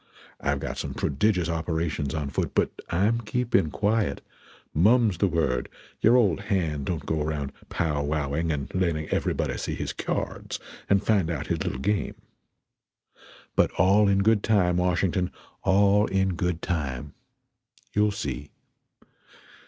[0.39, 4.21] I've got some prodigious operations on foot; but I'm keeping quiet;
[4.73, 9.75] mum's the word; your old hand don't go around pow wowing and letting everybody see
[9.75, 10.57] his k'yards
[10.89, 12.15] and find out his little game.
[13.55, 15.29] But all in good time, Washington,
[15.61, 17.13] all in good time.
[17.93, 18.49] You'll see.